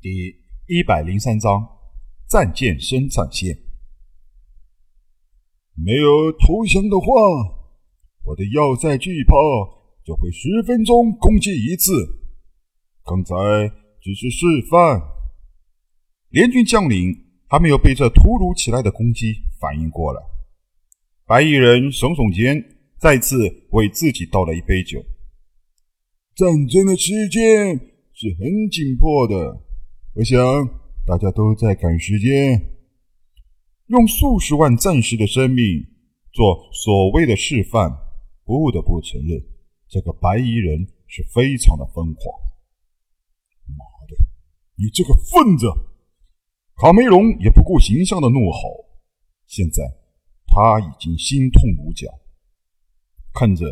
[0.00, 0.10] 第
[0.68, 1.60] 一百零三章
[2.28, 3.58] 战舰生产线。
[5.74, 7.06] 没有投降的话，
[8.22, 9.34] 我的要塞巨炮
[10.04, 11.90] 就会十分钟攻击一次。
[13.04, 13.34] 刚才
[14.00, 15.02] 只是示范。
[16.30, 17.12] 联军将领
[17.48, 20.22] 还没有被这突如其来的攻击反应过来。
[21.26, 22.62] 白衣人耸耸肩，
[22.98, 23.36] 再次
[23.70, 25.04] 为自己倒了一杯酒。
[26.36, 27.76] 战争的时间
[28.12, 29.60] 是很紧迫的，
[30.18, 30.36] 我想
[31.06, 32.60] 大家都在赶时间。
[33.86, 35.64] 用数十万战士的生命
[36.32, 37.88] 做所谓的示范，
[38.44, 39.40] 不得不承认，
[39.88, 42.36] 这个白衣人是非常的疯狂。
[43.78, 44.16] 妈的，
[44.74, 45.68] 你这个混子！
[46.74, 48.58] 卡梅隆也不顾形象的怒吼。
[49.46, 49.84] 现在
[50.48, 52.08] 他已经心痛如绞，
[53.32, 53.64] 看着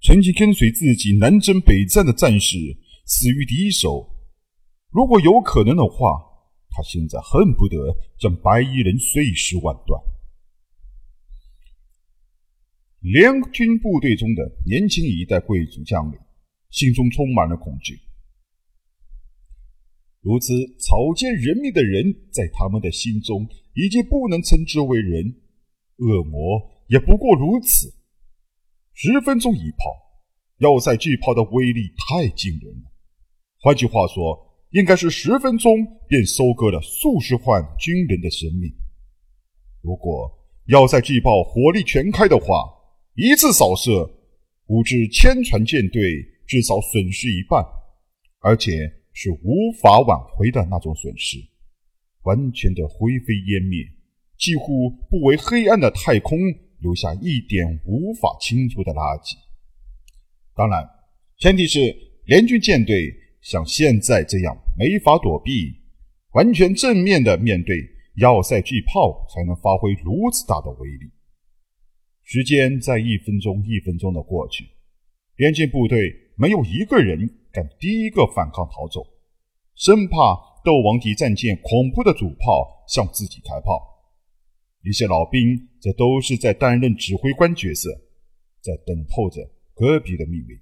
[0.00, 2.56] 曾经跟随自己南征北战的战士
[3.04, 4.08] 死于敌手，
[4.90, 6.28] 如果有可能的话。
[6.72, 7.76] 他现在恨不得
[8.16, 10.00] 将白衣人碎尸万段。
[13.00, 16.18] 联军部队中的年轻一代贵族将领
[16.70, 17.98] 心中充满了恐惧。
[20.20, 25.34] 如此草菅人命的人，在他们的心中已经不能称之为人，
[25.96, 27.92] 恶魔也不过如此。
[28.92, 29.78] 十分钟一炮，
[30.58, 32.92] 要塞巨炮的威力太惊人了。
[33.58, 34.46] 换句话说。
[34.70, 38.72] 应该是十分钟便收割了数十万军人的生命。
[39.82, 40.30] 如果
[40.66, 42.70] 要在巨炮火力全开的话，
[43.16, 44.08] 一次扫射，
[44.66, 47.64] 五支千船舰队至少损失一半，
[48.38, 48.70] 而且
[49.12, 51.38] 是无法挽回的那种损失，
[52.22, 53.84] 完全的灰飞烟灭，
[54.38, 56.38] 几乎不为黑暗的太空
[56.78, 59.34] 留下一点无法清除的垃圾。
[60.54, 60.88] 当然，
[61.38, 61.92] 前提是
[62.26, 63.16] 联军舰队。
[63.40, 65.74] 像现在这样没法躲避，
[66.32, 67.74] 完全正面的面对
[68.16, 71.10] 要塞巨炮，才能发挥如此大的威力。
[72.22, 74.64] 时间在一分钟一分钟的过去，
[75.34, 77.18] 边境部队没有一个人
[77.50, 79.04] 敢第一个反抗逃走，
[79.74, 83.80] 生怕斗王级战舰恐怖的主炮向自己开炮。
[84.82, 87.90] 一些老兵则都是在担任指挥官角色，
[88.60, 90.60] 在等候着戈壁的命令。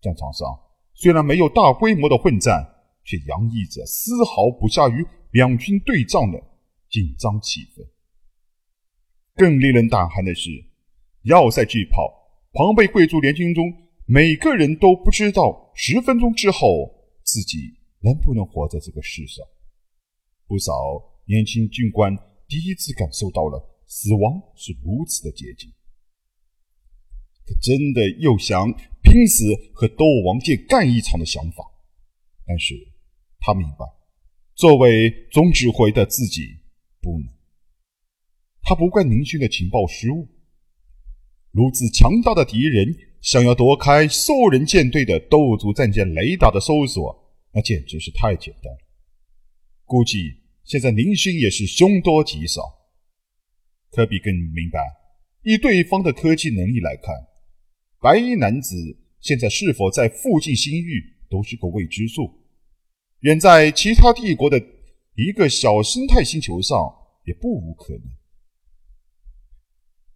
[0.00, 0.71] 战场上。
[0.94, 2.62] 虽然没有大规模的混战，
[3.04, 6.38] 却洋溢着丝毫不下于两军对仗的
[6.88, 7.84] 紧张气氛。
[9.34, 10.50] 更令人胆寒的是，
[11.22, 11.98] 要塞巨炮，
[12.52, 13.64] 庞贝贵族联军中
[14.06, 16.92] 每个人都不知道十分钟之后
[17.24, 19.44] 自己能不能活在这个世上。
[20.46, 20.72] 不少
[21.24, 22.16] 年轻军官
[22.46, 25.72] 第一次感受到了死亡是如此的接近。
[27.46, 28.72] 他真的又想。
[29.12, 31.62] 拼死和斗王剑干一场的想法，
[32.46, 32.74] 但是
[33.40, 33.84] 他明白，
[34.54, 36.48] 作为总指挥的自己
[37.02, 37.28] 不能。
[38.62, 40.26] 他不怪宁勋的情报失误，
[41.50, 42.86] 如此强大的敌人
[43.20, 47.14] 想要夺开兽人舰队的斗族战舰雷达的搜索，
[47.52, 48.78] 那简直是太简单了。
[49.84, 50.16] 估计
[50.64, 52.62] 现在宁勋也是凶多吉少。
[53.90, 54.80] 科比更明白，
[55.42, 57.14] 以对方的科技能力来看，
[58.00, 59.00] 白衣男子。
[59.22, 61.00] 现在是否在附近星域
[61.30, 62.28] 都是个未知数，
[63.20, 64.60] 远在其他帝国的
[65.14, 66.76] 一个小生态星球上
[67.24, 68.02] 也不无可能。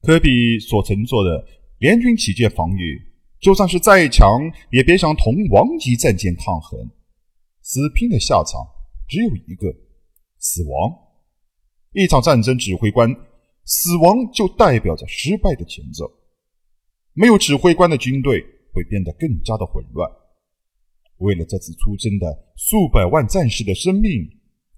[0.03, 1.47] 科比所乘坐的
[1.79, 3.01] 联军旗舰防御，
[3.41, 4.41] 就算是再强，
[4.73, 6.91] 也别想同王级战舰抗衡。
[7.63, 8.61] 死拼的下场
[9.09, 9.73] 只有一个：
[10.41, 10.93] 死亡。
[11.93, 13.09] 一场战争，指挥官
[13.65, 16.13] 死亡就代表着失败的前奏。
[17.13, 18.45] 没有指挥官的军队。
[18.77, 20.07] 会变得更加的混乱。
[21.17, 22.27] 为了这次出征的
[22.57, 24.29] 数百万战士的生命，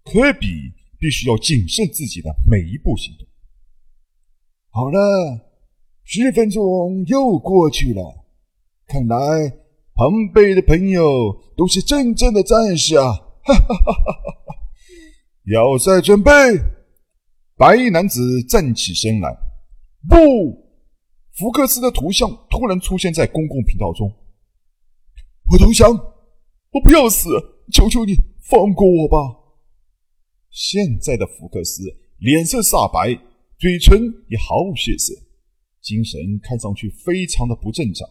[0.05, 0.47] 科比
[1.01, 3.27] 必须要谨慎自己的每一步行动。
[4.71, 5.51] 好了，
[6.05, 8.25] 十分钟又过去了，
[8.87, 9.17] 看来
[9.95, 13.13] 庞贝的朋友都是真正的战士啊！
[13.43, 14.55] 哈哈哈哈哈！
[15.53, 16.31] 要塞准备，
[17.57, 19.37] 白衣男子站起身来，
[20.09, 20.68] 不。
[21.39, 24.13] 福克斯的图像突然出现在公共频道中。
[25.49, 25.89] 我投降，
[26.73, 27.31] 我不要死，
[27.73, 28.13] 求求你
[28.43, 29.17] 放过我吧！
[30.51, 31.85] 现在的福克斯
[32.19, 33.15] 脸色煞白，
[33.57, 35.15] 嘴唇也毫无血色，
[35.81, 38.09] 精神看上去非常的不正常。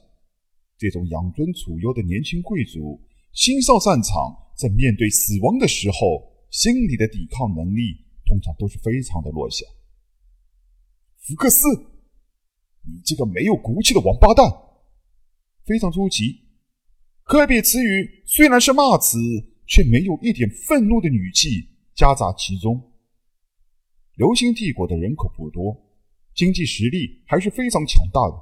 [0.78, 3.02] 这种养尊处优的年轻贵族，
[3.34, 4.16] 新上战场，
[4.56, 9.66] 在面对死亡的时候，心理的抵抗能力通常都是非常的弱小。
[11.20, 11.97] 福克斯。
[12.88, 14.50] 你这个没有骨气的王八蛋！
[15.66, 16.46] 非常出奇，
[17.24, 19.18] 科比词语虽然是骂词，
[19.68, 22.82] 却没有一点愤怒的语气夹杂其中。
[24.16, 25.76] 流星帝国的人口不多，
[26.34, 28.34] 经济实力还是非常强大的，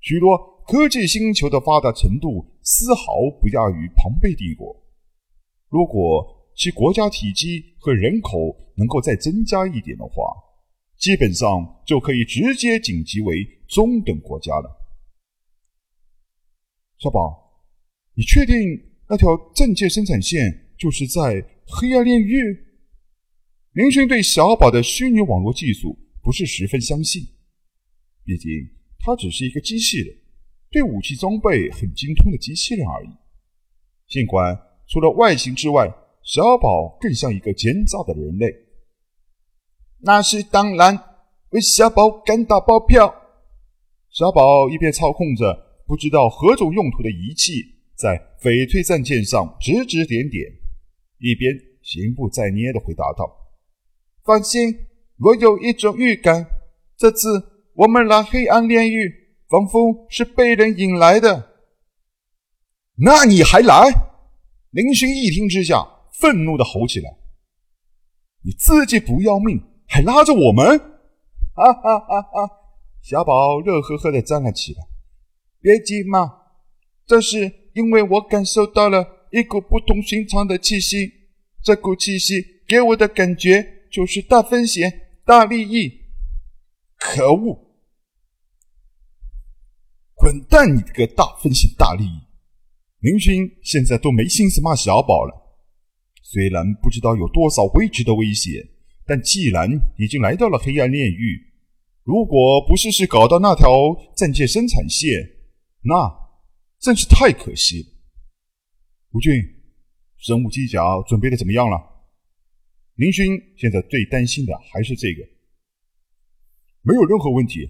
[0.00, 0.38] 许多
[0.68, 3.02] 科技星球的发达程度丝毫
[3.40, 4.74] 不亚于庞贝帝国。
[5.68, 8.38] 如果其国家体积和人口
[8.76, 10.22] 能够再增加一点的话，
[11.02, 14.70] 基本上就可以直接晋级为中等国家了。
[16.96, 17.64] 小宝，
[18.14, 18.54] 你确定
[19.08, 22.56] 那条战舰生产线就是在黑暗炼狱？
[23.72, 27.20] 林轩对小宝的虚拟网络技术不是十分相信，
[28.24, 28.48] 毕竟
[29.00, 30.16] 他只是一个机器人，
[30.70, 33.08] 对武器装备很精通的机器人而已。
[34.06, 34.56] 尽管
[34.86, 38.46] 除了外形之外，小宝更像一个奸诈的人类。
[40.02, 40.98] 那是当然，
[41.50, 43.14] 为小宝敢打包票。
[44.10, 47.62] 小宝一边操控着不知道何种用途的仪器，
[47.96, 50.44] 在翡翠战舰上指指点点，
[51.18, 51.52] 一边
[51.82, 53.30] 心不在焉的回答道
[54.24, 54.74] ：“放心，
[55.18, 56.46] 我有一种预感，
[56.96, 57.28] 这次
[57.74, 59.10] 我们来黑暗炼狱，
[59.48, 61.50] 仿佛是被人引来的。”
[62.98, 63.90] 那你还来？
[64.70, 65.88] 林勋一听之下。
[66.20, 67.10] 愤怒的吼起来
[68.44, 69.60] ：“你自己不要命，
[69.92, 70.78] 还拉着我们！”
[71.54, 72.50] 哈哈哈哈！
[73.02, 74.80] 小宝乐呵呵的站了起来。
[75.60, 76.32] 别急嘛，
[77.06, 81.12] 这是因为我感受到了一股不同寻常的气息。
[81.62, 84.90] 这股气息给我的感觉就是大风险、
[85.26, 86.00] 大利益。
[86.96, 87.58] 可恶！
[90.14, 90.74] 滚蛋！
[90.74, 92.20] 你这个大风险、大利益！
[93.00, 95.58] 林勋现在都没心思骂小宝了。
[96.22, 98.54] 虽然不知道有多少未知的危险，
[99.06, 99.68] 但既然
[99.98, 101.40] 已经来到了黑暗炼狱，
[102.04, 103.68] 如果不试试搞到那条
[104.16, 105.10] 战舰生产线，
[105.82, 106.10] 那
[106.78, 107.88] 真是太可惜了。
[109.12, 109.32] 吴俊，
[110.18, 111.76] 生物机甲准备的怎么样了？
[112.94, 115.22] 林勋现在最担心的还是这个，
[116.82, 117.68] 没有任何问题，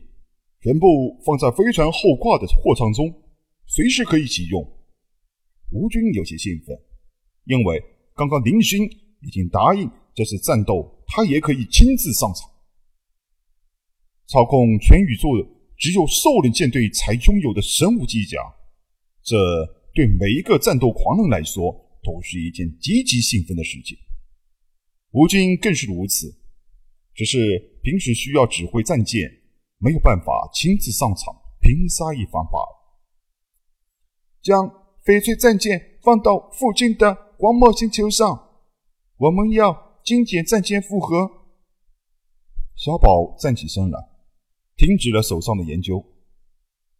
[0.61, 3.12] 全部放在飞船后挂的货舱中，
[3.67, 4.62] 随时可以启用。
[5.70, 6.76] 吴军有些兴奋，
[7.44, 7.82] 因为。
[8.14, 8.84] 刚刚林勋
[9.23, 12.49] 已经答应，这次战斗他也可以亲自上场，
[14.26, 15.29] 操控全宇宙
[15.76, 18.38] 只有兽人舰队才拥有的神武机甲，
[19.23, 19.37] 这
[19.93, 21.70] 对每一个战斗狂人来说
[22.03, 23.94] 都是一件极其兴奋的事情。
[25.11, 26.35] 吴军更是如此，
[27.15, 29.31] 只是平时需要指挥战舰，
[29.76, 32.73] 没有办法亲自上场拼杀一番罢了。
[34.41, 34.67] 将
[35.05, 37.32] 翡翠战舰放到附近的。
[37.37, 38.50] 光墨星球上，
[39.17, 41.26] 我们要精简战舰负荷。
[42.76, 43.99] 小宝站起身来，
[44.76, 46.05] 停止了手上的研究。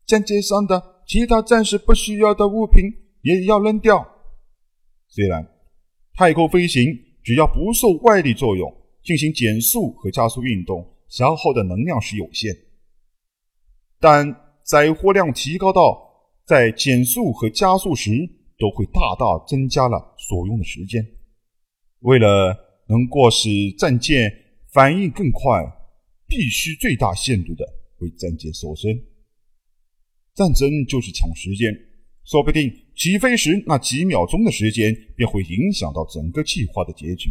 [0.07, 2.87] 战舰上的其他暂时不需要的物品
[3.21, 4.03] 也要扔掉。
[5.09, 5.47] 虽然
[6.15, 6.83] 太空飞行
[7.23, 12.57] 只要不受外力作用进行减速和加速运动，消耗的能量是有限，
[14.01, 14.35] 但
[14.65, 18.11] 载货量提高到在减速和加速时。
[18.59, 21.05] 都会大大增加了所用的时间。
[22.01, 23.49] 为了能够使
[23.79, 24.33] 战舰
[24.73, 25.61] 反应更快，
[26.27, 27.65] 必须最大限度的
[27.99, 28.91] 为战舰瘦身。
[30.35, 31.73] 战争就是抢时间，
[32.25, 37.31] 说不定起飞时那几秒钟的时间便会影响到整个计划的结局。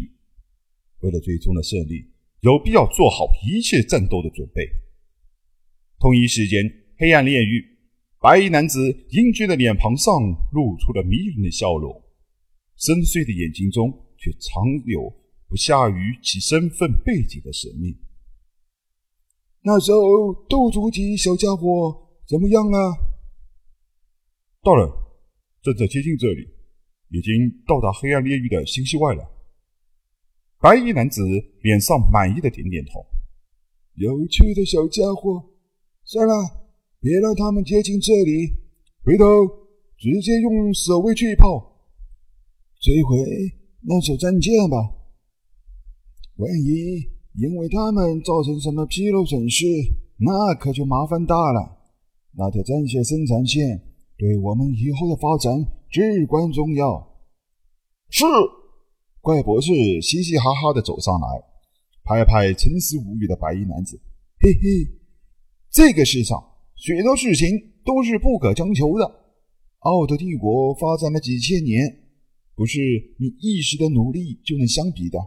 [1.00, 2.06] 为了最终的胜利，
[2.42, 4.70] 有必要做好一切战斗的准备。
[6.00, 6.64] 同一时间，
[6.98, 7.66] 黑暗炼狱。
[8.20, 10.14] 白衣男子英俊的脸庞上
[10.52, 11.92] 露出了迷人的笑容，
[12.78, 15.12] 深邃的眼睛中却藏有
[15.52, 17.94] 不下于其身份背景的神秘。
[19.64, 22.78] 那时候斗族级小家伙怎么样了？
[24.64, 24.90] 到了，
[25.62, 26.48] 正在接近这里，
[27.10, 27.34] 已经
[27.68, 29.30] 到达黑暗炼狱的星系外了。
[30.62, 31.22] 白衣男子
[31.64, 33.06] 脸上满意的点点头。
[33.96, 35.52] 有趣的小家伙，
[36.06, 36.34] 算了。
[37.02, 38.48] 别让他们接近这里，
[39.04, 39.26] 回头
[39.98, 41.92] 直接用守卫去炮
[42.80, 44.78] 摧毁那艘战舰吧。
[46.38, 49.66] 万一因为他们造成什么纰漏损失，
[50.18, 51.78] 那可就麻烦大了。
[52.38, 53.82] 那条战线生产线
[54.18, 55.54] 对我们以后的发展
[55.90, 57.16] 至关重要。
[58.10, 58.26] 是，
[59.22, 59.72] 怪博士
[60.02, 61.28] 嘻嘻哈哈的走上来，
[62.04, 64.00] 拍拍沉思无语的白衣男子，
[64.40, 64.88] 嘿嘿，
[65.70, 66.38] 这个世上。
[66.76, 67.48] 许多事情
[67.86, 69.06] 都是不可强求的。
[69.80, 71.80] 奥特帝国发展了几千年，
[72.56, 72.80] 不是
[73.20, 75.20] 你一时的努力就能相比的。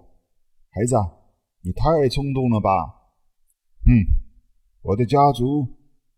[0.75, 0.97] 孩子，
[1.63, 2.69] 你太冲动了吧？
[3.87, 3.95] 嗯，
[4.83, 5.65] 我的家族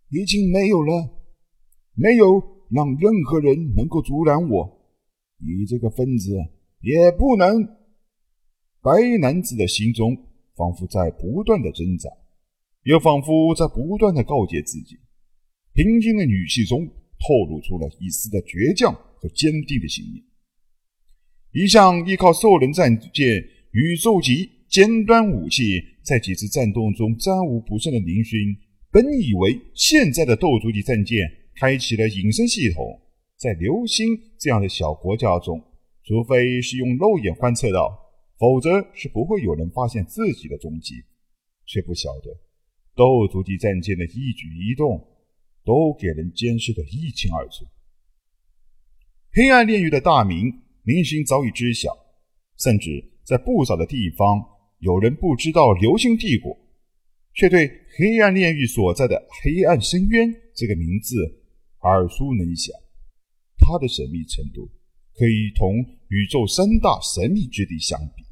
[0.09, 1.11] 已经没有了，
[1.93, 4.81] 没有让任何人能够阻拦我。
[5.37, 6.33] 你这个分子
[6.81, 7.69] 也不能。
[8.81, 10.17] 白衣男子的心中
[10.57, 12.09] 仿佛在不断的挣扎，
[12.85, 14.97] 又仿佛在不断的告诫自己。
[15.75, 20.25] 平静的语气中透露出了一丝的倔强和坚定的信念。
[21.53, 23.27] 一向依靠兽人战舰、
[23.77, 28.39] 宇宙级尖端武器，在几次战斗中战无不胜的林勋，
[28.91, 31.19] 本以为现在的斗族级战舰
[31.57, 32.99] 开启了隐身系统，
[33.37, 35.63] 在流星这样的小国家中，
[36.05, 37.95] 除非是用肉眼观测到，
[38.39, 40.95] 否则是不会有人发现自己的踪迹。
[41.67, 42.31] 却不晓得
[42.95, 45.13] 斗族级战舰的一举一动。
[45.67, 47.67] 都给人监视的一清二楚。
[49.33, 51.91] 黑暗炼狱的大名，林星早已知晓，
[52.57, 54.41] 甚至在不少的地方，
[54.79, 56.57] 有人不知道流星帝国，
[57.35, 57.67] 却对
[57.99, 61.17] 黑暗炼狱所在的黑暗深渊这个名字
[61.81, 62.73] 耳熟能详。
[63.59, 64.71] 它的神秘程度，
[65.13, 65.75] 可以同
[66.09, 68.23] 宇宙三大神秘之地相比。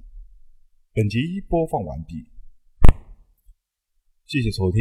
[0.93, 2.15] 本集播放完毕，
[4.27, 4.79] 谢谢收听。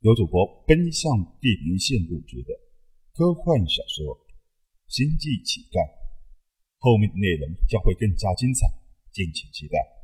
[0.00, 2.52] 由主播奔向地平线录制的
[3.14, 4.14] 科幻小说
[4.86, 5.80] 《星际乞丐》，
[6.76, 8.66] 后面的内容将会更加精彩，
[9.18, 9.97] 敬请期待。